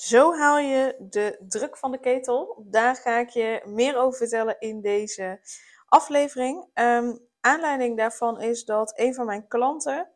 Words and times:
Zo 0.00 0.34
haal 0.34 0.58
je 0.58 0.96
de 0.98 1.38
druk 1.48 1.76
van 1.76 1.90
de 1.90 2.00
ketel. 2.00 2.64
Daar 2.66 2.96
ga 2.96 3.18
ik 3.18 3.28
je 3.28 3.62
meer 3.64 3.96
over 3.96 4.18
vertellen 4.18 4.56
in 4.58 4.80
deze 4.80 5.40
aflevering. 5.86 6.68
Um, 6.74 7.28
aanleiding 7.40 7.96
daarvan 7.96 8.40
is 8.40 8.64
dat 8.64 8.92
een 8.98 9.14
van 9.14 9.26
mijn 9.26 9.48
klanten 9.48 10.08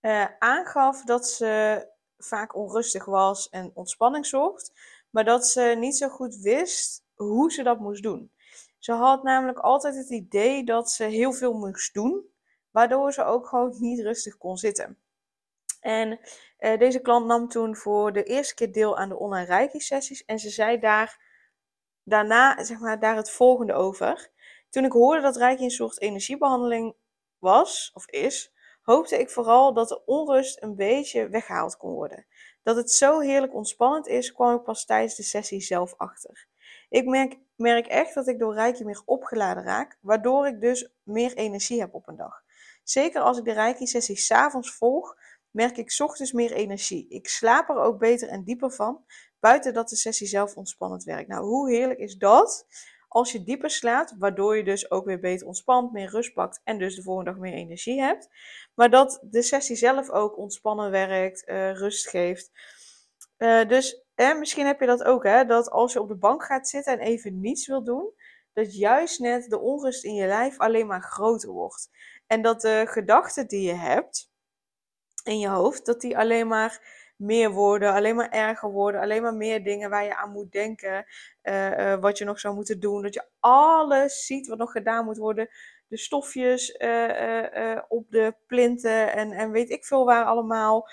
uh, 0.00 0.26
aangaf 0.38 1.04
dat 1.04 1.28
ze 1.28 1.86
vaak 2.18 2.54
onrustig 2.54 3.04
was 3.04 3.48
en 3.48 3.70
ontspanning 3.74 4.26
zocht, 4.26 4.72
maar 5.10 5.24
dat 5.24 5.46
ze 5.46 5.76
niet 5.78 5.96
zo 5.96 6.08
goed 6.08 6.36
wist 6.36 7.04
hoe 7.14 7.52
ze 7.52 7.62
dat 7.62 7.78
moest 7.78 8.02
doen. 8.02 8.32
Ze 8.78 8.92
had 8.92 9.22
namelijk 9.22 9.58
altijd 9.58 9.96
het 9.96 10.10
idee 10.10 10.64
dat 10.64 10.90
ze 10.90 11.04
heel 11.04 11.32
veel 11.32 11.52
moest 11.52 11.94
doen, 11.94 12.24
waardoor 12.70 13.12
ze 13.12 13.24
ook 13.24 13.46
gewoon 13.46 13.74
niet 13.78 14.00
rustig 14.00 14.36
kon 14.36 14.56
zitten. 14.56 14.98
En 15.80 16.20
uh, 16.58 16.78
deze 16.78 17.00
klant 17.00 17.26
nam 17.26 17.48
toen 17.48 17.76
voor 17.76 18.12
de 18.12 18.22
eerste 18.22 18.54
keer 18.54 18.72
deel 18.72 18.96
aan 18.96 19.08
de 19.08 19.18
online 19.18 19.46
reiki-sessies. 19.46 20.24
En 20.24 20.38
ze 20.38 20.50
zei 20.50 20.78
daar, 20.78 21.20
daarna 22.02 22.64
zeg 22.64 22.78
maar, 22.78 23.00
daar 23.00 23.16
het 23.16 23.30
volgende 23.30 23.72
over. 23.72 24.30
Toen 24.70 24.84
ik 24.84 24.92
hoorde 24.92 25.22
dat 25.22 25.36
reiki 25.36 25.64
een 25.64 25.70
soort 25.70 26.00
energiebehandeling 26.00 26.94
was, 27.38 27.90
of 27.94 28.06
is, 28.06 28.52
hoopte 28.82 29.18
ik 29.18 29.30
vooral 29.30 29.74
dat 29.74 29.88
de 29.88 30.04
onrust 30.04 30.62
een 30.62 30.76
beetje 30.76 31.28
weggehaald 31.28 31.76
kon 31.76 31.92
worden. 31.92 32.26
Dat 32.62 32.76
het 32.76 32.90
zo 32.90 33.20
heerlijk 33.20 33.54
ontspannend 33.54 34.06
is, 34.06 34.32
kwam 34.32 34.56
ik 34.56 34.62
pas 34.62 34.84
tijdens 34.84 35.14
de 35.14 35.22
sessie 35.22 35.60
zelf 35.60 35.94
achter. 35.96 36.46
Ik 36.88 37.06
merk, 37.06 37.38
merk 37.56 37.86
echt 37.86 38.14
dat 38.14 38.28
ik 38.28 38.38
door 38.38 38.54
reiki 38.54 38.84
meer 38.84 39.02
opgeladen 39.04 39.64
raak, 39.64 39.98
waardoor 40.00 40.46
ik 40.46 40.60
dus 40.60 40.92
meer 41.02 41.34
energie 41.34 41.80
heb 41.80 41.94
op 41.94 42.08
een 42.08 42.16
dag. 42.16 42.42
Zeker 42.82 43.20
als 43.20 43.38
ik 43.38 43.44
de 43.44 43.52
reiki-sessie 43.52 44.16
s'avonds 44.16 44.74
volg, 44.74 45.16
merk 45.56 45.76
ik 45.76 45.96
ochtends 45.98 46.32
meer 46.32 46.52
energie. 46.52 47.06
Ik 47.08 47.28
slaap 47.28 47.68
er 47.68 47.76
ook 47.76 47.98
beter 47.98 48.28
en 48.28 48.44
dieper 48.44 48.72
van, 48.72 49.04
buiten 49.40 49.74
dat 49.74 49.88
de 49.88 49.96
sessie 49.96 50.26
zelf 50.26 50.56
ontspannend 50.56 51.04
werkt. 51.04 51.28
Nou, 51.28 51.44
hoe 51.44 51.70
heerlijk 51.70 51.98
is 51.98 52.16
dat? 52.16 52.66
Als 53.08 53.32
je 53.32 53.42
dieper 53.42 53.70
slaapt, 53.70 54.14
waardoor 54.18 54.56
je 54.56 54.64
dus 54.64 54.90
ook 54.90 55.04
weer 55.04 55.20
beter 55.20 55.46
ontspant, 55.46 55.92
meer 55.92 56.10
rust 56.10 56.34
pakt 56.34 56.60
en 56.64 56.78
dus 56.78 56.94
de 56.94 57.02
volgende 57.02 57.30
dag 57.30 57.40
meer 57.40 57.52
energie 57.52 58.00
hebt. 58.00 58.28
Maar 58.74 58.90
dat 58.90 59.18
de 59.22 59.42
sessie 59.42 59.76
zelf 59.76 60.10
ook 60.10 60.38
ontspannen 60.38 60.90
werkt, 60.90 61.48
uh, 61.48 61.72
rust 61.72 62.08
geeft. 62.08 62.50
Uh, 63.38 63.68
dus 63.68 64.04
eh, 64.14 64.38
misschien 64.38 64.66
heb 64.66 64.80
je 64.80 64.86
dat 64.86 65.04
ook, 65.04 65.24
hè, 65.24 65.44
dat 65.44 65.70
als 65.70 65.92
je 65.92 66.00
op 66.00 66.08
de 66.08 66.16
bank 66.16 66.44
gaat 66.44 66.68
zitten 66.68 66.92
en 66.92 67.06
even 67.06 67.40
niets 67.40 67.66
wil 67.66 67.84
doen, 67.84 68.12
dat 68.52 68.76
juist 68.76 69.18
net 69.18 69.50
de 69.50 69.58
onrust 69.58 70.04
in 70.04 70.14
je 70.14 70.26
lijf 70.26 70.58
alleen 70.58 70.86
maar 70.86 71.02
groter 71.02 71.50
wordt. 71.50 71.90
En 72.26 72.42
dat 72.42 72.60
de 72.60 72.84
gedachten 72.88 73.48
die 73.48 73.66
je 73.66 73.74
hebt, 73.74 74.30
in 75.26 75.38
je 75.38 75.48
hoofd, 75.48 75.86
dat 75.86 76.00
die 76.00 76.18
alleen 76.18 76.48
maar 76.48 77.04
meer 77.16 77.50
worden, 77.50 77.92
alleen 77.92 78.16
maar 78.16 78.30
erger 78.30 78.70
worden, 78.70 79.00
alleen 79.00 79.22
maar 79.22 79.34
meer 79.34 79.64
dingen 79.64 79.90
waar 79.90 80.04
je 80.04 80.16
aan 80.16 80.30
moet 80.30 80.52
denken, 80.52 81.06
uh, 81.42 81.78
uh, 81.78 82.00
wat 82.00 82.18
je 82.18 82.24
nog 82.24 82.40
zou 82.40 82.54
moeten 82.54 82.80
doen, 82.80 83.02
dat 83.02 83.14
je 83.14 83.24
alles 83.40 84.26
ziet 84.26 84.46
wat 84.46 84.58
nog 84.58 84.72
gedaan 84.72 85.04
moet 85.04 85.16
worden, 85.16 85.48
de 85.88 85.96
stofjes 85.96 86.76
uh, 86.78 87.78
op 87.88 88.10
de 88.10 88.34
plinten 88.46 89.12
en, 89.12 89.32
en 89.32 89.50
weet 89.50 89.70
ik 89.70 89.84
veel 89.84 90.04
waar 90.04 90.24
allemaal, 90.24 90.88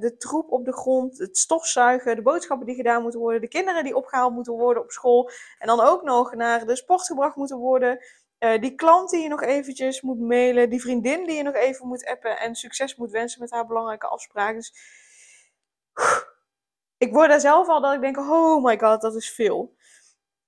de 0.00 0.14
troep 0.18 0.50
op 0.50 0.64
de 0.64 0.72
grond, 0.72 1.18
het 1.18 1.38
stofzuigen, 1.38 2.16
de 2.16 2.22
boodschappen 2.22 2.66
die 2.66 2.74
gedaan 2.74 3.02
moeten 3.02 3.20
worden, 3.20 3.40
de 3.40 3.48
kinderen 3.48 3.84
die 3.84 3.96
opgehaald 3.96 4.34
moeten 4.34 4.52
worden 4.52 4.82
op 4.82 4.90
school 4.90 5.30
en 5.58 5.66
dan 5.66 5.80
ook 5.80 6.02
nog 6.02 6.34
naar 6.34 6.66
de 6.66 6.76
sport 6.76 7.02
gebracht 7.02 7.36
moeten 7.36 7.58
worden. 7.58 7.98
Uh, 8.44 8.60
die 8.60 8.74
klant 8.74 9.10
die 9.10 9.22
je 9.22 9.28
nog 9.28 9.42
eventjes 9.42 10.00
moet 10.00 10.20
mailen, 10.20 10.70
die 10.70 10.80
vriendin 10.80 11.26
die 11.26 11.36
je 11.36 11.42
nog 11.42 11.54
even 11.54 11.86
moet 11.86 12.06
appen 12.06 12.38
en 12.38 12.54
succes 12.54 12.96
moet 12.96 13.10
wensen 13.10 13.40
met 13.40 13.50
haar 13.50 13.66
belangrijke 13.66 14.06
afspraken. 14.06 14.54
Dus, 14.54 14.74
ik 16.96 17.12
word 17.12 17.28
daar 17.28 17.40
zelf 17.40 17.68
al 17.68 17.80
dat 17.80 17.94
ik 17.94 18.00
denk, 18.00 18.16
oh 18.16 18.64
my 18.64 18.78
god, 18.78 19.00
dat 19.00 19.14
is 19.14 19.34
veel. 19.34 19.76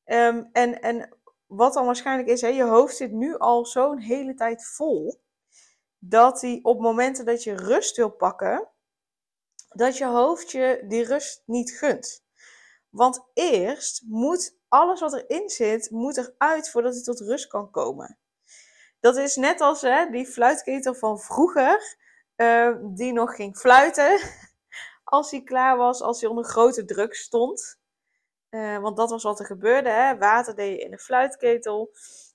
Um, 0.05 0.49
en, 0.53 0.81
en 0.81 1.17
wat 1.47 1.75
dan 1.75 1.87
waarschijnlijk 1.87 2.29
is, 2.29 2.41
hè, 2.41 2.49
je 2.49 2.63
hoofd 2.63 2.97
zit 2.97 3.13
nu 3.13 3.39
al 3.39 3.67
zo'n 3.67 3.99
hele 3.99 4.35
tijd 4.35 4.67
vol, 4.67 5.23
dat 5.99 6.41
die 6.41 6.65
op 6.65 6.81
momenten 6.81 7.25
dat 7.25 7.43
je 7.43 7.55
rust 7.55 7.97
wil 7.97 8.11
pakken, 8.11 8.69
dat 9.69 9.99
je 9.99 10.07
hoofd 10.07 10.51
je 10.51 10.85
die 10.89 11.05
rust 11.05 11.43
niet 11.47 11.71
gunt. 11.71 12.26
Want 12.97 13.27
eerst 13.35 14.03
moet 14.07 14.57
alles 14.69 15.01
wat 15.01 15.15
erin 15.15 15.49
zit, 15.49 15.91
moet 15.91 16.17
eruit 16.17 16.71
voordat 16.71 16.95
hij 16.95 17.03
tot 17.03 17.21
rust 17.21 17.47
kan 17.47 17.71
komen. 17.71 18.19
Dat 19.01 19.17
is 19.17 19.37
net 19.37 19.61
als 19.61 19.81
hè, 19.83 20.11
die 20.11 20.27
fluitketel 20.27 20.95
van 20.95 21.19
vroeger, 21.19 21.97
uh, 22.37 22.77
die 22.83 23.13
nog 23.13 23.35
ging 23.35 23.59
fluiten 23.59 24.21
als 25.05 25.31
hij 25.31 25.43
klaar 25.43 25.77
was, 25.77 26.01
als 26.01 26.21
hij 26.21 26.31
onder 26.31 26.45
grote 26.45 26.85
druk 26.85 27.15
stond. 27.15 27.79
Uh, 28.51 28.79
want 28.79 28.97
dat 28.97 29.11
was 29.11 29.23
wat 29.23 29.41
er 29.41 29.47
gebeurde. 29.47 29.89
Hè? 29.89 30.19
Water 30.19 30.55
deed 30.55 30.79
je 30.79 30.85
in 30.85 30.93
een 30.93 30.99
fluitketel, 30.99 31.91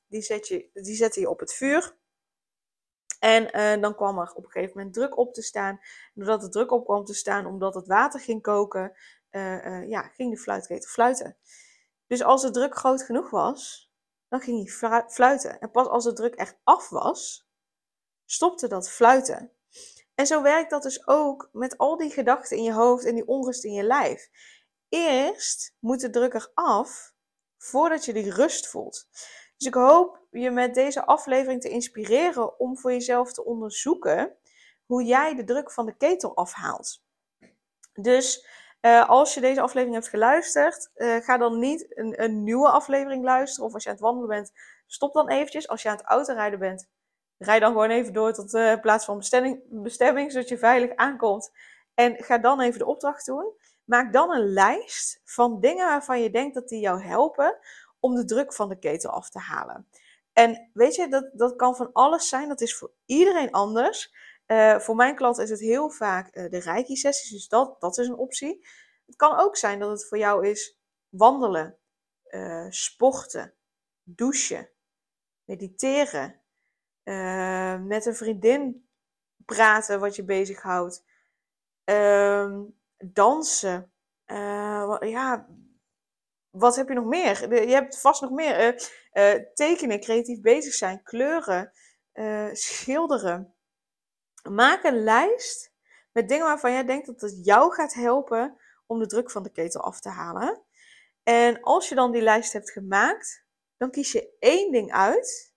die, 0.08 0.22
zet 0.22 0.48
je, 0.48 0.70
die 0.74 0.96
zette 0.96 1.20
je 1.20 1.30
op 1.30 1.40
het 1.40 1.54
vuur. 1.54 1.98
En 3.20 3.58
uh, 3.58 3.82
dan 3.82 3.96
kwam 3.96 4.20
er 4.20 4.34
op 4.34 4.46
een 4.46 4.52
gegeven 4.52 4.78
moment 4.78 4.94
druk 4.94 5.18
op 5.18 5.34
te 5.34 5.42
staan. 5.42 5.80
Doordat 6.14 6.44
er 6.44 6.50
druk 6.52 6.72
op 6.72 6.86
kwam 6.86 7.04
te 7.04 7.14
staan, 7.14 7.46
omdat 7.46 7.76
het 7.76 7.88
water 7.88 8.20
ging 8.20 8.42
koken, 8.42 8.94
ja, 9.88 10.02
ging 10.02 10.32
de 10.32 10.38
fluitketel 10.38 10.90
fluiten. 10.90 11.38
Dus 12.08 12.24
als 12.24 12.42
de 12.42 12.52
druk 12.52 12.76
groot 12.76 13.04
genoeg 13.04 13.30
was, 13.30 13.92
dan 14.28 14.42
ging 14.42 14.58
hij 14.58 15.04
fluiten. 15.10 15.60
En 15.60 15.72
pas 15.72 15.88
als 15.88 16.04
de 16.04 16.14
druk 16.14 16.36
echt 16.36 16.58
af 16.64 16.90
was, 16.90 17.50
stopte 18.26 18.68
dat 18.68 18.90
fluiten. 18.90 19.52
En 20.16 20.28
zo 20.28 20.42
werkt 20.42 20.70
dat 20.70 20.84
dus 20.84 21.08
ook 21.08 21.50
met 21.52 21.78
al 21.78 21.98
die 21.98 22.12
gedachten 22.12 22.58
in 22.58 22.64
je 22.64 22.74
hoofd 22.74 23.06
en 23.06 23.16
die 23.16 23.28
onrust 23.28 23.64
in 23.64 23.74
je 23.74 23.84
lijf. 23.84 24.30
Eerst 24.90 25.76
moet 25.80 26.00
de 26.00 26.10
druk 26.10 26.34
eraf 26.34 27.14
voordat 27.58 28.06
je 28.06 28.14
die 28.14 28.34
rust 28.34 28.68
voelt. 28.68 29.08
Dus 29.58 29.68
ik 29.68 29.74
hoop 29.74 30.26
je 30.32 30.52
met 30.52 30.74
deze 30.74 31.06
aflevering 31.06 31.62
te 31.62 31.70
inspireren 31.70 32.60
om 32.60 32.78
voor 32.78 32.92
jezelf 32.92 33.34
te 33.34 33.46
onderzoeken 33.46 34.38
hoe 34.86 35.04
jij 35.04 35.36
de 35.36 35.44
druk 35.44 35.72
van 35.72 35.86
de 35.86 35.98
ketel 35.98 36.36
afhaalt. 36.36 37.04
Dus 37.94 38.48
uh, 38.82 39.10
als 39.10 39.34
je 39.34 39.42
deze 39.42 39.62
aflevering 39.62 39.96
hebt 39.96 40.10
geluisterd, 40.10 40.92
uh, 40.96 41.16
ga 41.16 41.38
dan 41.38 41.60
niet 41.60 41.98
een, 41.98 42.24
een, 42.24 42.44
nieuwe 42.44 42.70
aflevering 42.70 43.24
luisteren. 43.24 43.66
Of 43.66 43.74
als 43.74 43.84
je 43.84 43.90
aan 43.90 43.96
het 43.96 44.04
wandelen 44.04 44.30
bent, 44.30 44.52
stop 44.88 45.14
dan 45.14 45.30
eventjes. 45.30 45.68
Als 45.68 45.82
je 45.82 45.90
aan 45.90 45.98
het 45.98 46.06
autorijden 46.06 46.60
bent, 46.60 46.90
rij 47.38 47.60
dan 47.60 47.72
gewoon 47.72 47.90
even 47.90 48.14
door 48.14 48.34
tot 48.34 48.52
de 48.52 48.74
uh, 48.76 48.82
plaats 48.82 49.06
van 49.06 49.18
bestemming, 49.18 49.62
bestemming, 49.70 50.32
zodat 50.32 50.50
je 50.50 50.58
veilig 50.58 50.96
aankomt. 50.96 51.52
En 51.94 52.24
ga 52.24 52.38
dan 52.38 52.62
even 52.62 52.80
de 52.80 52.86
opdracht 52.86 53.26
doen. 53.26 53.54
Maak 53.84 54.14
dan 54.14 54.32
een 54.32 54.54
lijst 54.54 55.22
van 55.24 55.60
dingen 55.60 55.86
waarvan 55.86 56.22
je 56.22 56.30
denkt 56.30 56.56
dat 56.56 56.70
die 56.70 56.80
jou 56.80 57.04
helpen 57.04 57.58
om 58.00 58.16
de 58.16 58.26
druk 58.26 58.54
van 58.54 58.70
de 58.70 58.80
ketel 58.80 59.10
af 59.10 59.30
te 59.30 59.40
halen. 59.40 59.88
En 60.34 60.70
weet 60.74 60.96
je, 60.96 61.08
dat, 61.08 61.30
dat 61.34 61.56
kan 61.56 61.76
van 61.76 61.90
alles 61.94 62.30
zijn. 62.30 62.48
Dat 62.48 62.62
is 62.62 62.76
voor 62.76 62.92
iedereen 63.06 63.52
anders. 63.52 64.14
Uh, 64.52 64.80
voor 64.80 64.96
mijn 64.96 65.16
klant 65.16 65.38
is 65.38 65.50
het 65.50 65.60
heel 65.60 65.90
vaak 65.90 66.36
uh, 66.36 66.50
de 66.50 66.60
reiki-sessies, 66.60 67.30
dus 67.30 67.48
dat, 67.48 67.82
dat 67.82 67.98
is 67.98 68.08
een 68.08 68.18
optie. 68.18 68.68
Het 69.06 69.16
kan 69.16 69.40
ook 69.40 69.58
zijn 69.58 69.80
dat 69.80 69.90
het 69.90 70.08
voor 70.08 70.18
jou 70.18 70.48
is 70.48 70.80
wandelen, 71.10 71.78
uh, 72.30 72.66
sporten, 72.70 73.54
douchen, 74.04 74.70
mediteren, 75.44 76.42
met 77.88 78.06
een 78.06 78.16
vriendin 78.16 78.90
praten 79.46 80.00
wat 80.00 80.16
je 80.16 80.24
bezighoudt, 80.24 81.04
ehm, 81.84 82.64
dansen. 82.98 83.94
ja, 85.00 85.48
wat 86.50 86.76
heb 86.76 86.88
je 86.88 86.94
nog 86.94 87.06
meer? 87.06 87.54
Je 87.68 87.74
hebt 87.74 88.00
vast 88.00 88.22
nog 88.22 88.32
meer. 88.32 88.90
tekenen, 89.54 90.00
creatief 90.00 90.42
bezig 90.42 90.74
zijn, 90.74 91.04
kleuren, 91.04 91.72
schilderen. 92.52 93.56
Maak 94.50 94.84
een 94.84 95.04
lijst 95.04 95.72
met 96.12 96.30
dingen 96.30 96.46
waarvan 96.46 96.72
jij 96.72 96.86
denkt 96.86 97.06
dat 97.06 97.22
het 97.22 97.46
jou 97.46 97.74
gaat 97.74 97.94
helpen 97.94 98.58
om 98.86 99.00
de 99.00 99.08
druk 99.08 99.32
van 99.32 99.44
de 99.44 99.52
ketel 99.52 99.82
af 99.82 100.00
te 100.00 100.10
halen. 100.10 100.62
En 101.24 101.62
als 101.62 101.90
je 101.90 101.96
dan 101.96 102.12
die 102.12 102.22
lijst 102.22 102.54
hebt 102.54 102.72
gemaakt, 102.72 103.46
dan 103.78 103.92
kies 103.92 104.12
je 104.12 104.36
één 104.40 104.72
ding 104.72 104.92
uit 104.92 105.54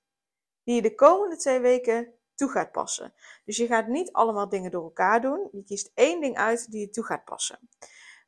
die 0.65 0.75
je 0.75 0.83
de 0.83 0.95
komende 0.95 1.37
twee 1.37 1.61
weken 1.61 2.15
toe 2.35 2.49
gaat 2.49 2.73
passen. 2.73 3.15
Dus 3.45 3.57
je 3.57 3.67
gaat 3.67 3.87
niet 3.87 4.13
allemaal 4.13 4.49
dingen 4.49 4.71
door 4.71 4.83
elkaar 4.83 5.21
doen. 5.21 5.49
Je 5.53 5.65
kiest 5.65 5.91
één 5.95 6.21
ding 6.21 6.37
uit 6.37 6.71
die 6.71 6.81
je 6.81 6.91
toe 6.91 7.05
gaat 7.05 7.25
passen. 7.25 7.59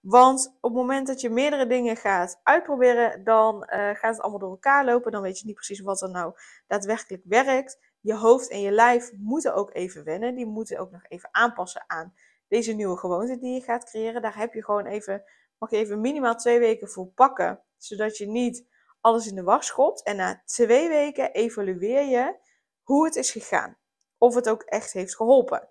Want 0.00 0.56
op 0.60 0.70
het 0.70 0.80
moment 0.80 1.06
dat 1.06 1.20
je 1.20 1.30
meerdere 1.30 1.66
dingen 1.66 1.96
gaat 1.96 2.40
uitproberen, 2.42 3.24
dan 3.24 3.56
uh, 3.56 3.68
gaat 3.70 4.02
het 4.14 4.20
allemaal 4.20 4.40
door 4.40 4.50
elkaar 4.50 4.84
lopen. 4.84 5.12
Dan 5.12 5.22
weet 5.22 5.38
je 5.38 5.46
niet 5.46 5.54
precies 5.54 5.80
wat 5.80 6.02
er 6.02 6.10
nou 6.10 6.34
daadwerkelijk 6.66 7.22
werkt. 7.24 7.78
Je 8.06 8.14
hoofd 8.14 8.48
en 8.48 8.60
je 8.60 8.70
lijf 8.70 9.12
moeten 9.16 9.54
ook 9.54 9.74
even 9.74 10.04
wennen. 10.04 10.34
Die 10.34 10.46
moeten 10.46 10.78
ook 10.78 10.90
nog 10.90 11.04
even 11.08 11.28
aanpassen 11.32 11.84
aan 11.86 12.14
deze 12.48 12.72
nieuwe 12.72 12.96
gewoonte 12.96 13.38
die 13.38 13.54
je 13.54 13.60
gaat 13.60 13.84
creëren. 13.84 14.22
Daar 14.22 14.38
heb 14.38 14.54
je 14.54 14.64
gewoon 14.64 14.86
even, 14.86 15.24
mag 15.58 15.70
je 15.70 15.76
even 15.76 16.00
minimaal 16.00 16.36
twee 16.36 16.58
weken 16.58 16.88
voor 16.88 17.06
pakken. 17.06 17.60
Zodat 17.76 18.16
je 18.16 18.26
niet 18.26 18.66
alles 19.00 19.26
in 19.26 19.34
de 19.34 19.42
war 19.42 19.62
schopt. 19.62 20.02
En 20.02 20.16
na 20.16 20.42
twee 20.44 20.88
weken 20.88 21.32
evalueer 21.32 22.04
je 22.04 22.36
hoe 22.82 23.04
het 23.04 23.16
is 23.16 23.30
gegaan. 23.30 23.76
Of 24.18 24.34
het 24.34 24.48
ook 24.48 24.62
echt 24.62 24.92
heeft 24.92 25.16
geholpen. 25.16 25.68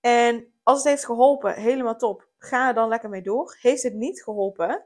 En 0.00 0.52
als 0.62 0.78
het 0.78 0.88
heeft 0.88 1.04
geholpen, 1.04 1.54
helemaal 1.54 1.96
top. 1.96 2.28
Ga 2.38 2.68
er 2.68 2.74
dan 2.74 2.88
lekker 2.88 3.08
mee 3.08 3.22
door. 3.22 3.56
Heeft 3.60 3.82
het 3.82 3.94
niet 3.94 4.22
geholpen, 4.22 4.84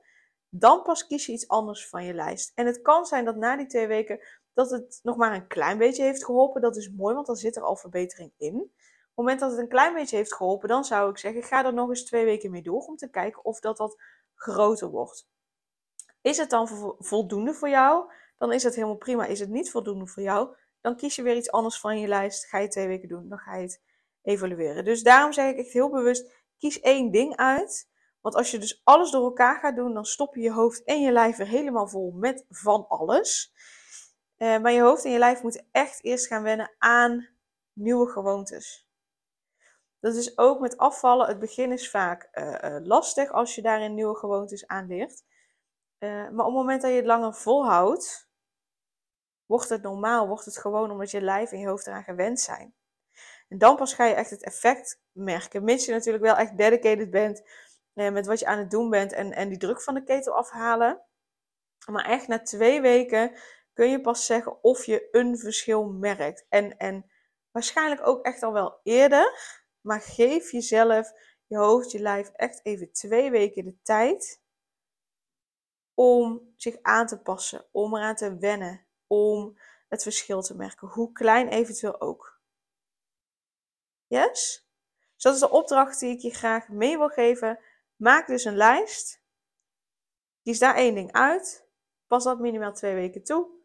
dan 0.49 0.83
pas 0.83 1.07
kies 1.07 1.27
je 1.27 1.33
iets 1.33 1.49
anders 1.49 1.89
van 1.89 2.05
je 2.05 2.15
lijst. 2.15 2.53
En 2.55 2.67
het 2.67 2.83
kan 2.83 3.07
zijn 3.07 3.25
dat 3.25 3.37
na 3.37 3.57
die 3.57 3.67
twee 3.67 3.87
weken 3.87 4.21
dat 4.55 4.71
het 4.71 5.01
nog 5.03 5.17
maar 5.17 5.35
een 5.35 5.47
klein 5.47 5.79
beetje 5.79 6.03
heeft 6.03 6.25
geholpen. 6.25 6.61
Dat 6.61 6.77
is 6.77 6.91
mooi, 6.91 7.15
want 7.15 7.27
dan 7.27 7.37
zit 7.37 7.57
er 7.57 7.63
al 7.63 7.77
verbetering 7.77 8.33
in. 8.37 8.55
Op 8.55 9.19
het 9.19 9.25
moment 9.27 9.41
dat 9.41 9.51
het 9.51 9.61
een 9.61 9.69
klein 9.69 9.95
beetje 9.95 10.17
heeft 10.17 10.35
geholpen, 10.35 10.69
dan 10.69 10.85
zou 10.85 11.11
ik 11.11 11.19
zeggen, 11.19 11.43
ga 11.43 11.65
er 11.65 11.75
nog 11.75 11.89
eens 11.89 12.05
twee 12.05 12.25
weken 12.25 12.51
mee 12.51 12.63
door 12.63 12.81
om 12.81 12.97
te 12.97 13.11
kijken 13.11 13.45
of 13.45 13.61
dat 13.61 13.79
wat 13.79 14.03
groter 14.35 14.89
wordt. 14.89 15.29
Is 16.21 16.37
het 16.37 16.51
dan 16.51 16.95
voldoende 16.99 17.55
voor 17.55 17.69
jou? 17.69 18.13
Dan 18.39 18.53
is 18.53 18.63
het 18.63 18.75
helemaal 18.75 18.97
prima. 18.97 19.27
Is 19.27 19.41
het 19.41 19.49
niet 19.49 19.71
voldoende 19.71 20.07
voor 20.07 20.23
jou? 20.23 20.57
Dan 20.81 20.97
kies 20.97 21.17
je 21.17 21.23
weer 21.23 21.37
iets 21.37 21.51
anders 21.51 21.81
van 21.81 22.01
je 22.01 22.09
lijst. 22.09 22.47
Ga 22.47 22.59
je 22.59 22.69
twee 22.69 22.87
weken 22.87 23.09
doen, 23.09 23.29
dan 23.29 23.39
ga 23.39 23.57
je 23.57 23.63
het 23.63 23.83
evalueren. 24.23 24.85
Dus 24.85 25.03
daarom 25.03 25.33
zeg 25.33 25.51
ik 25.51 25.59
echt 25.59 25.73
heel 25.73 25.91
bewust, 25.91 26.31
kies 26.59 26.81
één 26.81 27.11
ding 27.11 27.37
uit. 27.37 27.91
Want 28.21 28.35
als 28.35 28.51
je 28.51 28.59
dus 28.59 28.81
alles 28.85 29.11
door 29.11 29.25
elkaar 29.25 29.59
gaat 29.59 29.77
doen, 29.77 29.95
dan 29.95 30.05
stop 30.05 30.35
je 30.35 30.41
je 30.41 30.53
hoofd 30.53 30.85
en 30.85 31.01
je 31.01 31.13
lijf 31.13 31.39
er 31.39 31.47
helemaal 31.47 31.89
vol 31.89 32.11
met 32.11 32.45
van 32.49 32.89
alles. 32.89 33.53
Uh, 34.43 34.59
maar 34.59 34.73
je 34.73 34.81
hoofd 34.81 35.05
en 35.05 35.11
je 35.11 35.19
lijf 35.19 35.43
moeten 35.43 35.69
echt 35.73 36.05
eerst 36.05 36.27
gaan 36.27 36.43
wennen 36.43 36.75
aan 36.79 37.29
nieuwe 37.73 38.11
gewoontes. 38.11 38.89
Dat 40.01 40.15
is 40.15 40.39
ook 40.39 40.61
met 40.61 40.77
afvallen. 40.77 41.27
Het 41.27 41.39
begin 41.39 41.73
is 41.73 41.91
vaak 41.91 42.29
uh, 42.33 42.77
lastig 42.83 43.31
als 43.31 43.55
je 43.55 43.63
daarin 43.63 43.95
nieuwe 43.95 44.17
gewoontes 44.17 44.67
aanleert. 44.67 45.23
maar 45.99 46.31
op 46.31 46.45
het 46.45 46.55
moment 46.55 46.83
dat 46.83 46.91
je 46.91 46.97
het 46.97 47.07
langer 47.07 47.35
volhoudt, 47.35 48.31
wordt 49.47 49.69
het 49.69 49.83
normaal, 49.83 50.27
wordt 50.27 50.45
het 50.45 50.59
gewoon 50.59 50.91
omdat 50.91 51.11
je 51.11 51.21
lijf 51.21 51.53
en 51.53 51.59
je 51.59 51.69
hoofd 51.69 51.87
eraan 51.87 52.05
gewend 52.05 52.41
zijn. 52.41 52.75
En 53.49 53.59
dan 53.59 53.77
pas 53.77 53.95
ga 53.95 54.05
je 54.05 54.15
echt 54.15 54.31
het 54.31 54.45
effect 54.45 55.01
merken. 55.13 55.65
Mits 55.65 55.85
je 55.85 55.93
natuurlijk 55.93 56.25
wel 56.25 56.37
echt 56.37 56.57
dedicated 56.57 57.11
bent 57.11 57.43
met 57.93 58.27
wat 58.27 58.39
je 58.39 58.47
aan 58.47 58.59
het 58.59 58.71
doen 58.71 58.91
bent 58.91 59.13
en, 59.13 59.33
en 59.33 59.49
die 59.49 59.59
druk 59.59 59.83
van 59.83 59.95
de 59.95 60.05
ketel 60.05 60.37
afhalen. 60.37 61.03
Maar 61.91 62.05
echt 62.05 62.29
na 62.29 62.43
twee 62.43 62.81
weken 62.81 63.37
kun 63.73 63.91
je 63.91 64.01
pas 64.01 64.27
zeggen 64.27 64.63
of 64.63 64.85
je 64.85 65.09
een 65.11 65.39
verschil 65.39 65.85
merkt. 65.85 66.47
En, 66.49 66.77
en 66.77 67.11
waarschijnlijk 67.51 68.07
ook 68.07 68.25
echt 68.25 68.43
al 68.43 68.53
wel 68.53 68.81
eerder. 68.83 69.61
Maar 69.81 70.01
geef 70.01 70.51
jezelf, 70.51 71.13
je 71.47 71.57
hoofd, 71.57 71.91
je 71.91 72.01
lijf 72.01 72.29
echt 72.29 72.61
even 72.63 72.93
twee 72.93 73.31
weken 73.31 73.65
de 73.65 73.83
tijd 73.83 74.43
om 75.95 76.53
zich 76.57 76.77
aan 76.83 77.07
te 77.07 77.21
passen, 77.21 77.67
om 77.71 77.97
eraan 77.97 78.15
te 78.15 78.37
wennen, 78.37 78.87
om 79.07 79.59
het 79.89 80.03
verschil 80.03 80.43
te 80.43 80.57
merken, 80.57 80.89
hoe 80.89 81.13
klein 81.13 81.49
eventueel 81.49 82.01
ook. 82.01 82.41
Yes? 84.07 84.67
Dus 85.15 85.23
dat 85.23 85.35
is 85.35 85.41
de 85.41 85.51
opdracht 85.51 86.01
die 86.01 86.11
ik 86.11 86.21
je 86.21 86.31
graag 86.31 86.69
mee 86.69 86.99
wil 86.99 87.09
geven. 87.09 87.59
Maak 87.97 88.27
dus 88.27 88.45
een 88.45 88.57
lijst. 88.57 89.23
Kies 90.43 90.59
daar 90.59 90.75
één 90.75 90.95
ding 90.95 91.13
uit. 91.13 91.69
Pas 92.07 92.25
dat 92.25 92.41
minimaal 92.41 92.73
twee 92.73 92.95
weken 92.95 93.23
toe. 93.23 93.62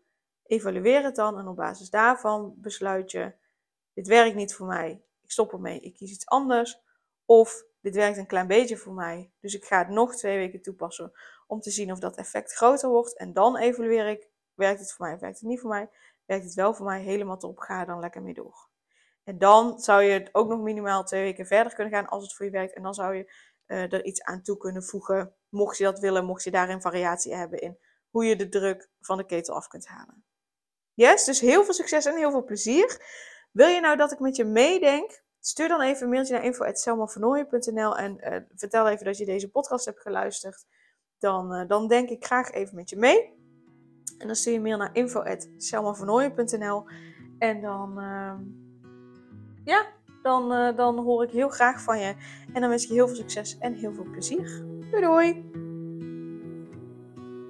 Evalueer 0.48 1.04
het 1.04 1.16
dan 1.16 1.38
en 1.38 1.48
op 1.48 1.56
basis 1.56 1.90
daarvan 1.90 2.54
besluit 2.58 3.12
je: 3.12 3.34
dit 3.94 4.08
werkt 4.08 4.36
niet 4.36 4.54
voor 4.54 4.68
mij, 4.68 5.04
ik 5.22 5.32
stop 5.32 5.54
ermee, 5.54 5.80
ik 5.80 5.94
kies 5.94 6.12
iets 6.12 6.26
anders. 6.26 6.82
Of 7.26 7.64
dit 7.82 7.96
werkt 7.96 8.18
een 8.18 8.28
klein 8.28 8.48
beetje 8.48 8.78
voor 8.78 8.94
mij, 8.94 9.32
dus 9.40 9.54
ik 9.54 9.66
ga 9.66 9.78
het 9.78 9.90
nog 9.90 10.16
twee 10.16 10.38
weken 10.38 10.62
toepassen 10.62 11.12
om 11.48 11.60
te 11.60 11.72
zien 11.72 11.92
of 11.92 12.00
dat 12.00 12.18
effect 12.18 12.54
groter 12.54 12.90
wordt. 12.90 13.18
En 13.18 13.34
dan 13.34 13.58
evalueer 13.58 14.08
ik: 14.08 14.30
werkt 14.54 14.80
het 14.80 14.94
voor 14.94 15.06
mij 15.06 15.20
werkt 15.20 15.40
het 15.40 15.50
niet 15.50 15.60
voor 15.60 15.70
mij? 15.70 15.90
Werkt 16.26 16.44
het 16.44 16.54
wel 16.54 16.74
voor 16.74 16.86
mij? 16.86 17.02
Helemaal 17.02 17.38
top, 17.38 17.60
ga 17.60 17.80
er 17.80 17.86
dan 17.86 18.00
lekker 18.00 18.22
mee 18.22 18.34
door. 18.34 18.70
En 19.24 19.38
dan 19.38 19.80
zou 19.80 20.04
je 20.04 20.12
het 20.12 20.30
ook 20.32 20.48
nog 20.48 20.60
minimaal 20.60 21.04
twee 21.04 21.24
weken 21.24 21.46
verder 21.46 21.74
kunnen 21.74 21.94
gaan 21.94 22.08
als 22.08 22.24
het 22.24 22.34
voor 22.34 22.46
je 22.46 22.52
werkt. 22.52 22.74
En 22.74 22.84
dan 22.84 22.94
zou 22.94 23.16
je 23.16 23.34
uh, 23.68 23.94
er 23.94 24.04
iets 24.06 24.22
aan 24.22 24.42
toe 24.42 24.58
kunnen 24.58 24.84
voegen, 24.84 25.36
mocht 25.50 25.78
je 25.78 25.84
dat 25.84 26.00
willen, 26.00 26.26
mocht 26.26 26.44
je 26.44 26.52
daarin 26.52 26.82
variatie 26.82 27.36
hebben 27.36 27.60
in 27.60 27.80
hoe 28.10 28.26
je 28.26 28.36
de 28.36 28.50
druk 28.50 28.90
van 29.00 29.18
de 29.18 29.26
ketel 29.26 29.56
af 29.56 29.68
kunt 29.68 29.88
halen. 29.88 30.27
Yes, 30.98 31.26
dus 31.26 31.40
heel 31.40 31.64
veel 31.64 31.74
succes 31.74 32.06
en 32.06 32.16
heel 32.16 32.32
veel 32.32 32.44
plezier. 32.44 33.02
Wil 33.52 33.68
je 33.68 33.80
nou 33.80 33.98
dat 33.98 34.12
ik 34.12 34.20
met 34.20 34.36
je 34.36 34.46
meedenk? 34.46 35.22
Stuur 35.40 35.68
dan 35.68 35.82
even 35.82 36.04
een 36.04 36.10
mailtje 36.10 36.34
naar 36.34 36.44
info.selmavernooien.nl 36.44 37.98
en 37.98 38.18
uh, 38.20 38.38
vertel 38.56 38.88
even 38.88 39.06
dat 39.06 39.18
je 39.18 39.26
deze 39.26 39.52
podcast 39.52 39.86
hebt 39.86 40.02
geluisterd. 40.02 40.66
Dan, 41.20 41.54
uh, 41.54 41.68
dan 41.68 41.88
denk 41.88 42.10
ik 42.10 42.26
graag 42.26 42.52
even 42.52 42.76
met 42.76 42.90
je 42.90 42.98
mee. 42.98 43.34
En 44.18 44.28
dan 44.28 44.36
stuur 44.36 44.54
je 44.54 44.60
mail 44.60 44.78
naar 44.78 44.96
info.selmavernooien.nl 44.96 46.86
en 47.40 47.62
dan, 47.62 48.00
uh, 48.00 48.34
ja, 49.64 49.86
dan, 50.22 50.54
uh, 50.54 50.76
dan 50.76 50.98
hoor 51.00 51.24
ik 51.24 51.32
heel 51.32 51.50
graag 51.50 51.82
van 51.82 52.00
je. 52.00 52.16
En 52.54 52.62
dan 52.62 52.70
wens 52.70 52.84
ik 52.84 52.90
je 52.90 52.96
heel 52.96 53.08
veel 53.08 53.16
succes 53.16 53.58
en 53.58 53.74
heel 53.74 53.94
veel 53.94 54.10
plezier. 54.12 54.66
Doei 54.92 55.02
doei! 55.02 55.66